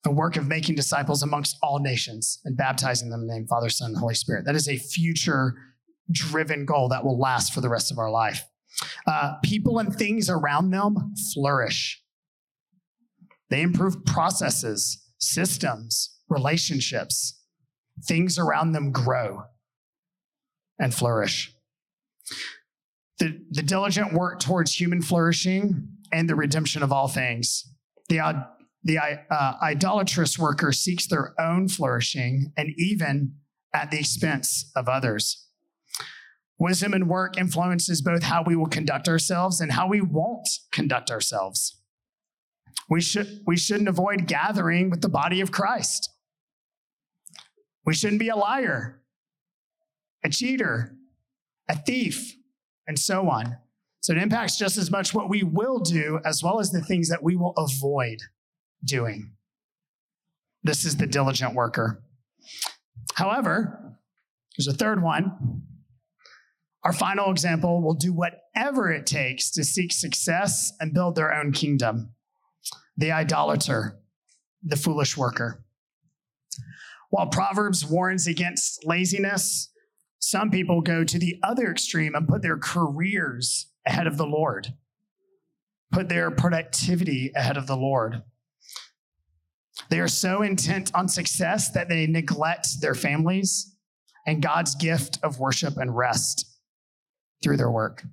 [0.04, 3.68] the work of making disciples amongst all nations and baptizing them in the name Father,
[3.68, 4.44] Son, and Holy Spirit.
[4.46, 5.54] That is a future
[6.10, 8.44] driven goal that will last for the rest of our life.
[9.06, 12.02] Uh, people and things around them flourish.
[13.50, 17.42] They improve processes, systems, relationships.
[18.04, 19.42] Things around them grow
[20.78, 21.52] and flourish.
[23.18, 27.68] The, the diligent work towards human flourishing and the redemption of all things.
[28.08, 28.46] The,
[28.82, 33.34] the uh, idolatrous worker seeks their own flourishing and even
[33.74, 35.46] at the expense of others.
[36.60, 41.10] Wisdom and work influences both how we will conduct ourselves and how we won't conduct
[41.10, 41.80] ourselves.
[42.90, 46.10] We, should, we shouldn't avoid gathering with the body of Christ.
[47.86, 49.00] We shouldn't be a liar,
[50.22, 50.94] a cheater,
[51.66, 52.36] a thief,
[52.86, 53.56] and so on.
[54.00, 57.08] So it impacts just as much what we will do as well as the things
[57.08, 58.18] that we will avoid
[58.84, 59.32] doing.
[60.62, 62.02] This is the diligent worker.
[63.14, 63.96] However,
[64.58, 65.62] there's a third one.
[66.82, 71.52] Our final example will do whatever it takes to seek success and build their own
[71.52, 72.14] kingdom.
[72.96, 73.98] The idolater,
[74.62, 75.62] the foolish worker.
[77.10, 79.70] While Proverbs warns against laziness,
[80.20, 84.74] some people go to the other extreme and put their careers ahead of the Lord,
[85.92, 88.22] put their productivity ahead of the Lord.
[89.90, 93.74] They are so intent on success that they neglect their families
[94.26, 96.49] and God's gift of worship and rest
[97.42, 98.04] through their work.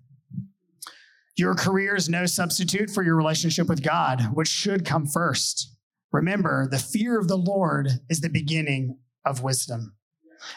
[1.36, 5.76] Your career is no substitute for your relationship with God, which should come first.
[6.12, 9.94] Remember, the fear of the Lord is the beginning of wisdom.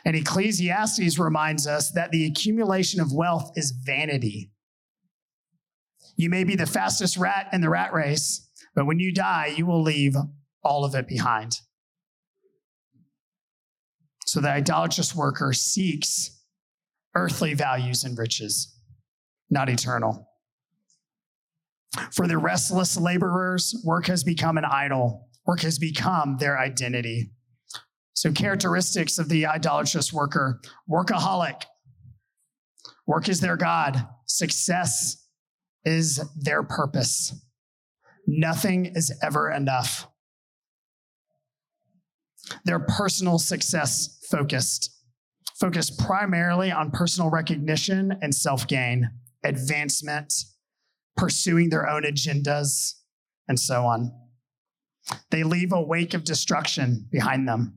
[0.04, 4.50] And Ecclesiastes reminds us that the accumulation of wealth is vanity.
[6.16, 9.66] You may be the fastest rat in the rat race, but when you die, you
[9.66, 10.14] will leave
[10.62, 11.58] all of it behind.
[14.26, 16.39] So the idolatrous worker seeks
[17.14, 18.76] earthly values and riches,
[19.50, 20.28] not eternal.
[22.12, 25.28] For the restless laborers, work has become an idol.
[25.46, 27.32] Work has become their identity.
[28.12, 31.62] So, characteristics of the idolatrous worker workaholic.
[33.06, 34.06] Work is their God.
[34.26, 35.26] Success
[35.84, 37.34] is their purpose.
[38.26, 40.06] Nothing is ever enough.
[42.64, 44.90] They're personal success focused,
[45.60, 49.10] focused primarily on personal recognition and self gain,
[49.44, 50.32] advancement,
[51.16, 52.94] pursuing their own agendas,
[53.46, 54.10] and so on.
[55.30, 57.74] They leave a wake of destruction behind them.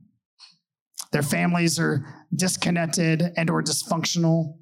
[1.12, 4.56] Their families are disconnected and or dysfunctional.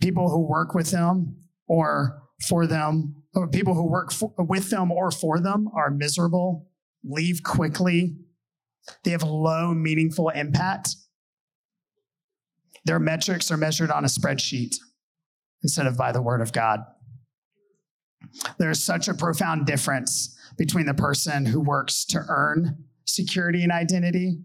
[0.00, 4.90] People who work with them or for them, or people who work for, with them
[4.90, 6.68] or for them are miserable,
[7.04, 8.16] leave quickly,
[9.02, 10.96] they have low, meaningful impact.
[12.84, 14.76] Their metrics are measured on a spreadsheet
[15.62, 16.80] instead of by the word of God.
[18.58, 24.38] There's such a profound difference between the person who works to earn security and identity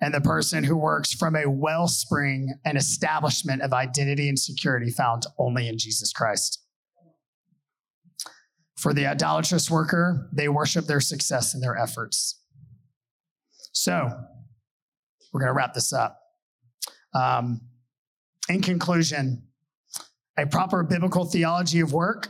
[0.00, 5.26] and the person who works from a wellspring and establishment of identity and security found
[5.38, 6.60] only in Jesus Christ.
[8.78, 12.40] For the idolatrous worker, they worship their success and their efforts.
[13.72, 14.08] So,
[15.32, 16.18] we're going to wrap this up.
[17.14, 17.60] Um,
[18.48, 19.42] in conclusion,
[20.38, 22.28] a proper biblical theology of work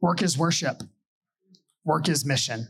[0.00, 0.82] work is worship,
[1.84, 2.68] work is mission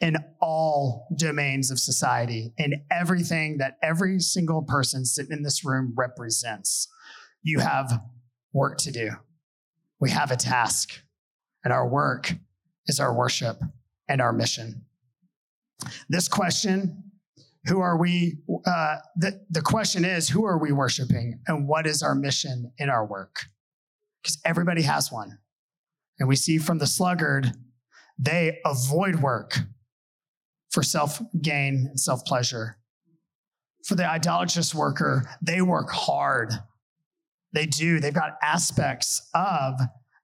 [0.00, 5.94] in all domains of society, in everything that every single person sitting in this room
[5.96, 6.88] represents.
[7.44, 8.02] You have
[8.52, 9.10] work to do.
[10.00, 10.90] We have a task,
[11.62, 12.34] and our work
[12.88, 13.62] is our worship
[14.08, 14.84] and our mission.
[16.08, 17.11] This question,
[17.66, 18.38] who are we?
[18.66, 22.90] Uh, the, the question is, who are we worshiping and what is our mission in
[22.90, 23.44] our work?
[24.20, 25.38] Because everybody has one.
[26.18, 27.52] And we see from the sluggard,
[28.18, 29.58] they avoid work
[30.70, 32.78] for self gain and self pleasure.
[33.84, 36.52] For the idolatrous worker, they work hard.
[37.52, 38.00] They do.
[38.00, 39.74] They've got aspects of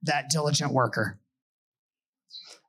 [0.03, 1.18] that diligent worker,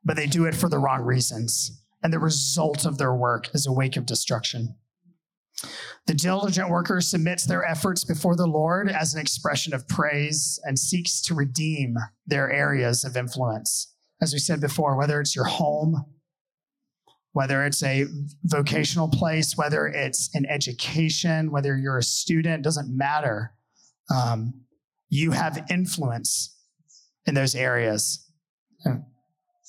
[0.04, 3.66] but they do it for the wrong reasons and the result of their work is
[3.66, 4.76] a wake of destruction.
[6.06, 10.78] The diligent worker submits their efforts before the Lord as an expression of praise and
[10.78, 13.94] seeks to redeem their areas of influence.
[14.22, 16.04] As we said before, whether it's your home,
[17.32, 18.06] whether it's a
[18.44, 23.52] vocational place, whether it's an education, whether you're a student, doesn't matter.
[24.12, 24.54] Um,
[25.08, 26.56] you have influence
[27.26, 28.26] in those areas.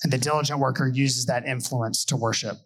[0.04, 2.58] And the diligent worker uses that influence to worship.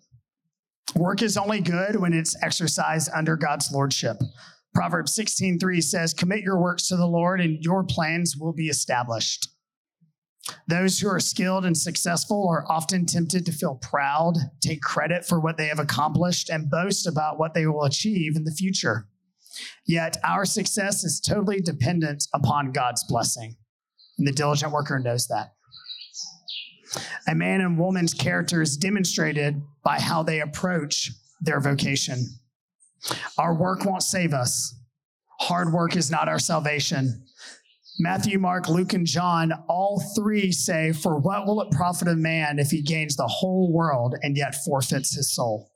[0.95, 4.17] Work is only good when it's exercised under God's lordship.
[4.73, 9.49] Proverbs 16:3 says, "Commit your works to the Lord and your plans will be established."
[10.67, 15.39] Those who are skilled and successful are often tempted to feel proud, take credit for
[15.39, 19.07] what they have accomplished, and boast about what they will achieve in the future.
[19.85, 23.57] Yet our success is totally dependent upon God's blessing.
[24.17, 25.54] And the diligent worker knows that.
[27.27, 32.25] A man and woman's character is demonstrated by how they approach their vocation.
[33.37, 34.73] Our work won't save us.
[35.41, 37.25] Hard work is not our salvation.
[37.99, 42.59] Matthew, Mark, Luke, and John, all three say, For what will it profit a man
[42.59, 45.71] if he gains the whole world and yet forfeits his soul?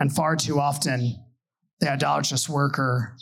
[0.00, 1.22] And far too often,
[1.80, 3.16] the idolatrous worker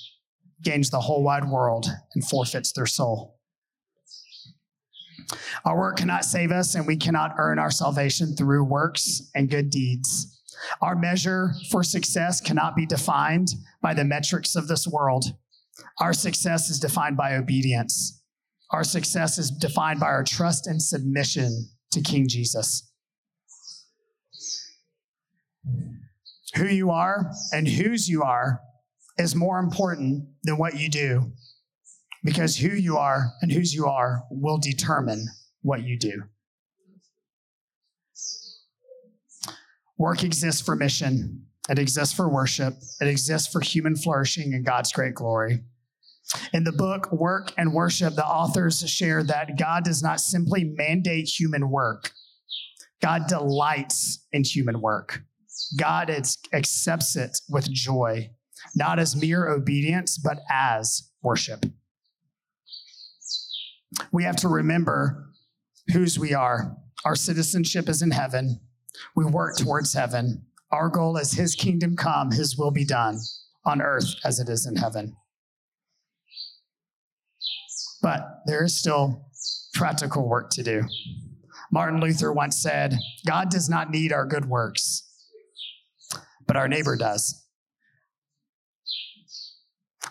[0.62, 3.39] gains the whole wide world and forfeits their soul.
[5.64, 9.70] Our work cannot save us, and we cannot earn our salvation through works and good
[9.70, 10.40] deeds.
[10.82, 15.24] Our measure for success cannot be defined by the metrics of this world.
[15.98, 18.22] Our success is defined by obedience.
[18.70, 22.88] Our success is defined by our trust and submission to King Jesus.
[26.54, 28.60] Who you are and whose you are
[29.18, 31.32] is more important than what you do
[32.22, 35.26] because who you are and whose you are will determine
[35.62, 36.22] what you do.
[39.98, 44.92] Work exists for mission, it exists for worship, it exists for human flourishing and God's
[44.92, 45.60] great glory.
[46.52, 51.28] In the book Work and Worship, the authors share that God does not simply mandate
[51.28, 52.12] human work,
[53.02, 55.22] God delights in human work.
[55.76, 56.10] God
[56.52, 58.30] accepts it with joy,
[58.74, 61.66] not as mere obedience, but as worship.
[64.12, 65.30] We have to remember
[65.92, 66.76] whose we are.
[67.04, 68.60] Our citizenship is in heaven.
[69.16, 70.44] We work towards heaven.
[70.70, 73.18] Our goal is His kingdom come, His will be done
[73.64, 75.16] on earth as it is in heaven.
[78.02, 79.26] But there is still
[79.74, 80.84] practical work to do.
[81.72, 82.94] Martin Luther once said,
[83.26, 85.02] God does not need our good works,
[86.46, 87.46] but our neighbor does.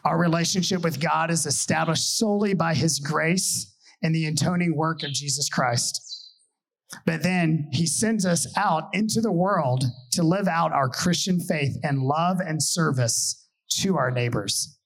[0.06, 5.12] Our relationship with God is established solely by His grace and the atoning work of
[5.12, 6.06] Jesus Christ.
[7.06, 9.84] But then he sends us out into the world
[10.14, 13.48] to live out our Christian faith and love and service
[13.82, 14.80] to our neighbors.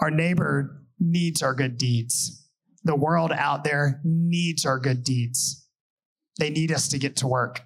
[0.00, 2.48] Our neighbor needs our good deeds.
[2.84, 5.66] The world out there needs our good deeds.
[6.38, 7.60] They need us to get to work.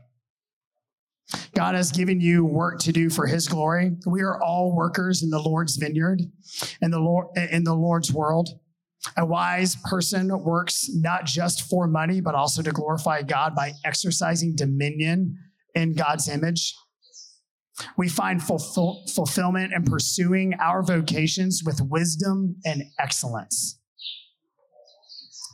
[1.54, 3.92] God has given you work to do for his glory.
[4.06, 6.22] We are all workers in the Lord's vineyard,
[6.80, 8.48] in the Lord in the Lord's world.
[9.16, 14.54] A wise person works not just for money, but also to glorify God by exercising
[14.54, 15.36] dominion
[15.74, 16.74] in God's image.
[17.96, 23.78] We find fulfill, fulfillment in pursuing our vocations with wisdom and excellence.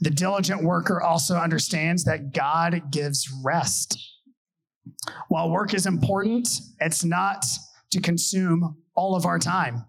[0.00, 3.98] The diligent worker also understands that God gives rest.
[5.28, 6.48] While work is important,
[6.80, 7.44] it's not
[7.92, 9.84] to consume all of our time.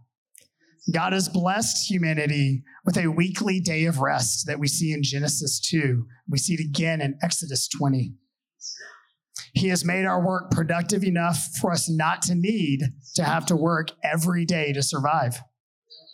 [0.92, 5.60] God has blessed humanity with a weekly day of rest that we see in Genesis
[5.60, 6.06] 2.
[6.30, 8.14] We see it again in Exodus 20.
[9.54, 12.82] He has made our work productive enough for us not to need
[13.16, 15.40] to have to work every day to survive.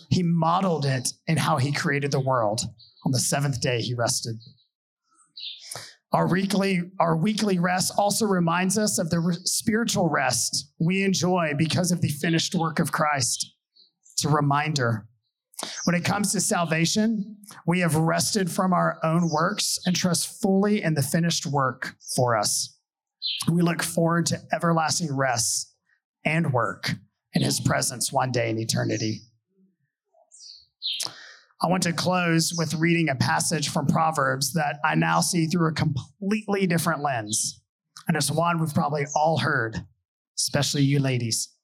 [0.10, 2.62] He modeled it in how he created the world.
[3.06, 4.36] On the seventh day, he rested.
[6.12, 11.92] Our weekly, our weekly rest also reminds us of the spiritual rest we enjoy because
[11.92, 13.52] of the finished work of Christ.
[14.16, 15.08] It's a reminder.
[15.84, 17.38] When it comes to salvation,
[17.68, 22.38] we have rested from our own works and trust fully in the finished work for
[22.38, 22.78] us.
[23.52, 25.74] We look forward to everlasting rest
[26.26, 26.94] and work
[27.34, 29.20] in his presence one day in eternity.
[31.62, 35.70] I want to close with reading a passage from Proverbs that I now see through
[35.70, 37.62] a completely different lens.
[38.08, 39.86] And it's one we've probably all heard,
[40.38, 41.55] especially you ladies.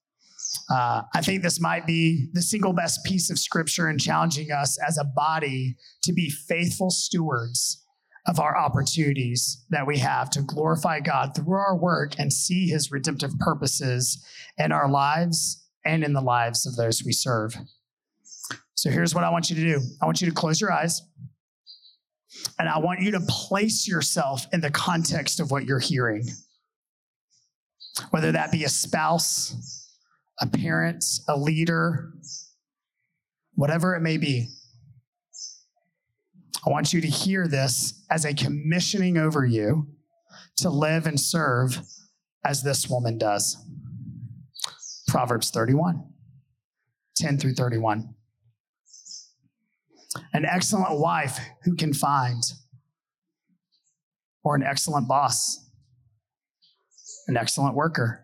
[0.71, 4.77] Uh, I think this might be the single best piece of scripture in challenging us
[4.87, 7.83] as a body to be faithful stewards
[8.27, 12.91] of our opportunities that we have to glorify God through our work and see his
[12.91, 14.23] redemptive purposes
[14.57, 17.55] in our lives and in the lives of those we serve.
[18.75, 21.01] So here's what I want you to do I want you to close your eyes.
[22.57, 26.23] And I want you to place yourself in the context of what you're hearing.
[28.11, 29.80] Whether that be a spouse,
[30.41, 32.11] a parent, a leader,
[33.53, 34.47] whatever it may be.
[36.65, 39.87] I want you to hear this as a commissioning over you
[40.57, 41.79] to live and serve
[42.43, 43.57] as this woman does.
[45.07, 46.03] Proverbs 31,
[47.15, 48.15] 10 through 31.
[50.33, 52.43] An excellent wife who can find,
[54.43, 55.69] or an excellent boss,
[57.27, 58.23] an excellent worker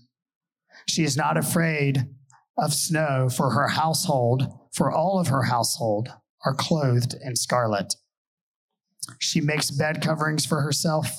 [0.91, 2.05] She is not afraid
[2.57, 6.09] of snow for her household, for all of her household
[6.45, 7.95] are clothed in scarlet.
[9.17, 11.17] She makes bed coverings for herself.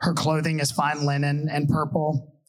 [0.00, 2.40] Her clothing is fine linen and purple.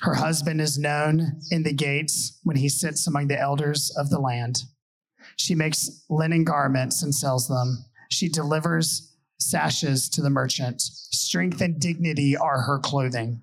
[0.00, 4.18] Her husband is known in the gates when he sits among the elders of the
[4.18, 4.64] land.
[5.36, 7.84] She makes linen garments and sells them.
[8.10, 10.80] She delivers sashes to the merchant.
[10.82, 13.42] Strength and dignity are her clothing.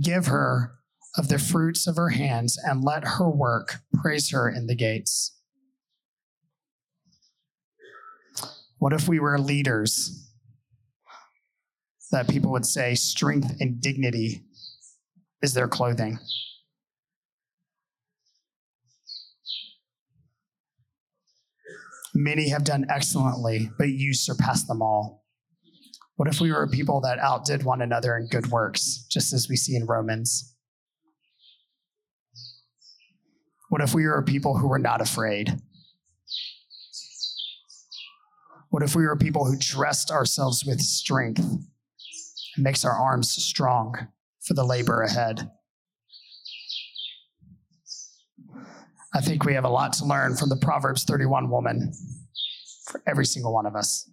[0.00, 0.78] Give her
[1.16, 5.34] of the fruits of her hands and let her work praise her in the gates.
[8.78, 10.30] What if we were leaders
[12.12, 14.42] that people would say strength and dignity
[15.42, 16.18] is their clothing?
[22.14, 25.24] Many have done excellently, but you surpass them all.
[26.18, 29.48] What if we were a people that outdid one another in good works, just as
[29.48, 30.52] we see in Romans?
[33.68, 35.60] What if we were a people who were not afraid?
[38.70, 44.08] What if we were people who dressed ourselves with strength and makes our arms strong
[44.40, 45.48] for the labor ahead?
[49.14, 51.92] I think we have a lot to learn from the Proverbs 31 woman
[52.88, 54.10] for every single one of us.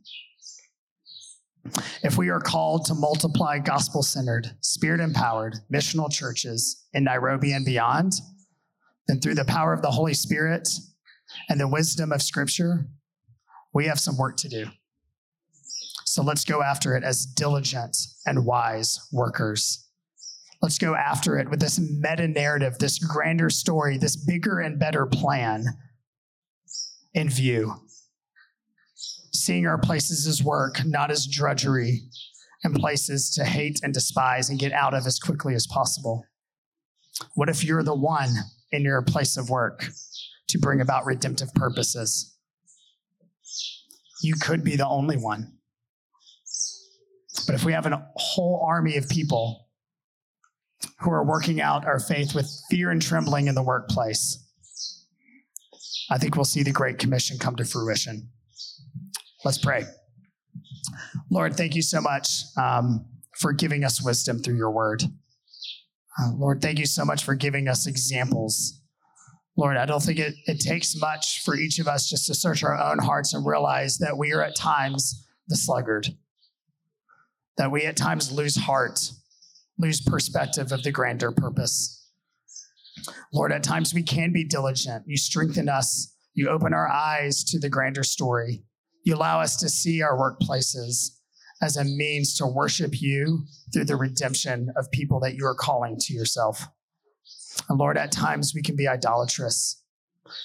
[2.03, 7.66] If we are called to multiply gospel centered, spirit empowered missional churches in Nairobi and
[7.66, 8.13] beyond,
[9.07, 10.70] then through the power of the Holy Spirit
[11.49, 12.88] and the wisdom of Scripture,
[13.74, 14.66] we have some work to do.
[16.05, 19.86] So let's go after it as diligent and wise workers.
[20.61, 25.05] Let's go after it with this meta narrative, this grander story, this bigger and better
[25.05, 25.66] plan
[27.13, 27.76] in view.
[29.36, 32.01] Seeing our places as work, not as drudgery,
[32.63, 36.25] and places to hate and despise and get out of as quickly as possible.
[37.36, 38.29] What if you're the one
[38.71, 39.89] in your place of work
[40.47, 42.36] to bring about redemptive purposes?
[44.25, 45.53] you could be the only one.
[47.45, 49.67] But if we have a whole army of people
[50.99, 54.41] who are working out our faith with fear and trembling in the workplace,
[56.09, 58.29] I think we'll see the Great Commission come to fruition.
[59.45, 59.85] Let's pray.
[61.31, 63.05] Lord, thank you so much um,
[63.37, 65.03] for giving us wisdom through your word.
[66.19, 68.81] Uh, Lord, thank you so much for giving us examples
[69.57, 72.63] Lord, I don't think it, it takes much for each of us just to search
[72.63, 76.07] our own hearts and realize that we are at times the sluggard,
[77.57, 78.99] that we at times lose heart,
[79.77, 82.09] lose perspective of the grander purpose.
[83.33, 85.03] Lord, at times we can be diligent.
[85.07, 88.63] You strengthen us, you open our eyes to the grander story.
[89.06, 91.12] You allow us to see our workplaces
[91.62, 95.95] as a means to worship you through the redemption of people that you are calling
[96.01, 96.68] to yourself.
[97.70, 99.82] And Lord, at times we can be idolatrous.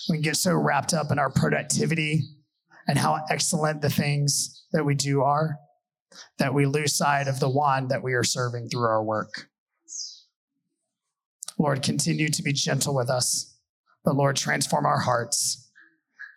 [0.09, 2.21] We can get so wrapped up in our productivity
[2.87, 5.57] and how excellent the things that we do are
[6.39, 9.49] that we lose sight of the one that we are serving through our work.
[11.59, 13.57] Lord, continue to be gentle with us,
[14.05, 15.60] but Lord, transform our hearts.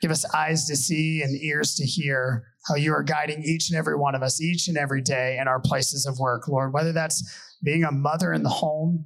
[0.04, 3.80] Give us eyes to see and ears to hear how you are guiding each and
[3.80, 6.92] every one of us each and every day in our places of work, Lord, whether
[6.92, 7.24] that's
[7.64, 9.06] being a mother in the home,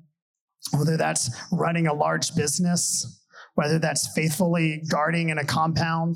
[0.76, 3.22] whether that's running a large business,
[3.54, 6.16] whether that's faithfully guarding in a compound,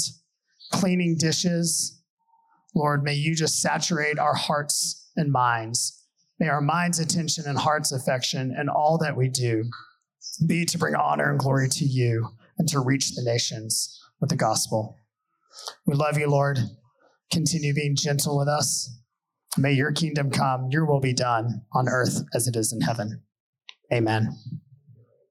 [0.71, 2.01] cleaning dishes.
[2.73, 6.07] Lord, may you just saturate our hearts and minds.
[6.39, 9.65] May our minds' attention and heart's affection and all that we do
[10.47, 14.37] be to bring honor and glory to you and to reach the nations with the
[14.37, 14.95] gospel.
[15.85, 16.59] We love you, Lord.
[17.31, 18.89] Continue being gentle with us.
[19.57, 23.23] May your kingdom come, your will be done on earth as it is in heaven.
[23.91, 24.37] Amen.